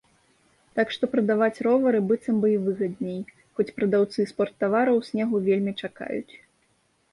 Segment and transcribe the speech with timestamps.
[0.77, 3.21] Так што прадаваць ровары быццам бы і выгадней,
[3.59, 6.33] хоць прадаўцы спорттавараў снегу вельмі чакаюць.